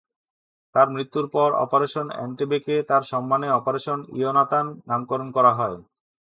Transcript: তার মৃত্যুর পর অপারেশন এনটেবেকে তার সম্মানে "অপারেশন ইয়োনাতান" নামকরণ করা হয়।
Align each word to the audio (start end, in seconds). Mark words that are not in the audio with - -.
তার 0.75 0.87
মৃত্যুর 0.89 1.25
পর 1.29 1.49
অপারেশন 1.65 2.05
এনটেবেকে 2.17 2.75
তার 2.89 3.03
সম্মানে 3.03 3.47
"অপারেশন 3.51 3.99
ইয়োনাতান" 4.13 4.65
নামকরণ 4.89 5.27
করা 5.31 5.51
হয়। 5.53 5.77